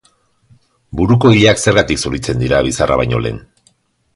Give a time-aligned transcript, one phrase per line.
[1.01, 3.39] Buruko ileak zergatik zuritzen diren bizarra baino lehen?